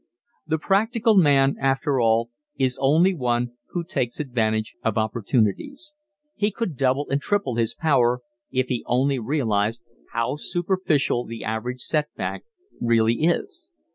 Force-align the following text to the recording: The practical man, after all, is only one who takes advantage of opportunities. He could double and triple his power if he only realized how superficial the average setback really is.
The 0.47 0.57
practical 0.57 1.15
man, 1.15 1.57
after 1.61 1.99
all, 1.99 2.31
is 2.57 2.79
only 2.81 3.13
one 3.13 3.51
who 3.69 3.83
takes 3.83 4.19
advantage 4.19 4.75
of 4.83 4.97
opportunities. 4.97 5.93
He 6.33 6.49
could 6.49 6.75
double 6.75 7.07
and 7.11 7.21
triple 7.21 7.53
his 7.57 7.75
power 7.75 8.21
if 8.49 8.69
he 8.69 8.83
only 8.87 9.19
realized 9.19 9.83
how 10.11 10.37
superficial 10.37 11.25
the 11.27 11.43
average 11.43 11.81
setback 11.83 12.45
really 12.79 13.19
is. 13.25 13.69